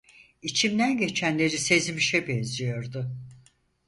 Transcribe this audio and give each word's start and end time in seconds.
İçimden 0.41 0.97
geçenleri 0.97 1.57
sezmişe 1.57 2.27
benziyordu. 2.27 3.17